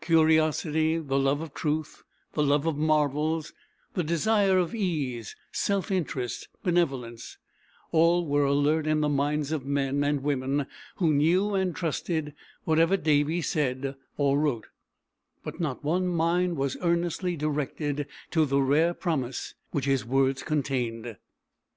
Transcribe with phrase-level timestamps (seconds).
[0.00, 3.52] Curiosity, the love of truth, the love of marvels,
[3.94, 7.36] the desire of ease, self interest, benevolence,
[7.90, 10.66] all were alert in the minds of men and women
[10.98, 12.32] who knew and trusted
[12.62, 14.68] whatever Davy said or wrote,
[15.42, 21.16] but not one mind was earnestly directed to the rare promise which his words contained.